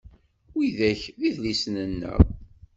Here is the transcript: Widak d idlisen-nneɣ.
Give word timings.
Widak 0.55 1.01
d 1.19 1.21
idlisen-nneɣ. 1.29 2.19